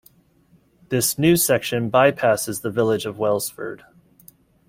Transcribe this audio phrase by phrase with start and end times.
[0.89, 3.83] This new section by-passes the village of Welsford.